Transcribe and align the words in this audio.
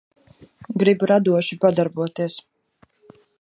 Gribu 0.83 1.09
radoši 1.11 1.59
padarboties. 1.67 2.39